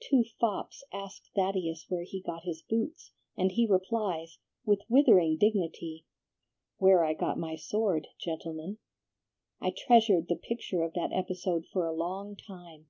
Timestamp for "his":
2.44-2.62